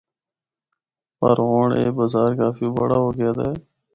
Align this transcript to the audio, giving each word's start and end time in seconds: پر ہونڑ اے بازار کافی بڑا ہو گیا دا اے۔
پر 1.19 1.37
ہونڑ 1.47 1.67
اے 1.77 1.85
بازار 1.97 2.29
کافی 2.39 2.65
بڑا 2.77 2.97
ہو 3.03 3.09
گیا 3.17 3.31
دا 3.37 3.43
اے۔ 3.49 3.53